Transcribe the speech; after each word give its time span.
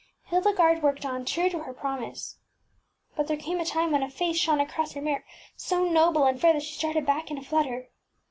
Hildegarde 0.23 0.81
worked 0.81 1.05
on, 1.05 1.25
true 1.25 1.47
to 1.51 1.59
her 1.59 1.75
promise. 1.75 2.39
But 3.15 3.27
there 3.27 3.37
came 3.37 3.59
a 3.59 3.65
time 3.65 3.91
when 3.91 4.01
a 4.01 4.09
face 4.09 4.35
shone 4.37 4.59
across 4.59 4.93
her 4.93 5.01
mirror 5.01 5.23
so 5.55 5.83
noble 5.85 6.25
and 6.25 6.41
fair 6.41 6.53
that 6.53 6.63
she 6.63 6.73
started 6.73 7.05
back 7.05 7.29
in 7.29 7.37
a 7.37 7.43
flutter. 7.43 7.91